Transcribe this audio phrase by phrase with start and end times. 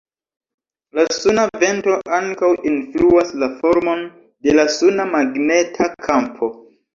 [0.99, 4.03] La suna vento ankaŭ influas la formon
[4.49, 6.51] de la suna magneta kampo.